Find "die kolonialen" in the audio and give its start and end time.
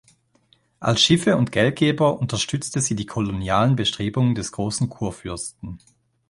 2.95-3.75